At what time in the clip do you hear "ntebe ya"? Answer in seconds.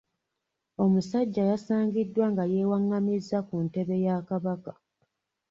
3.65-4.15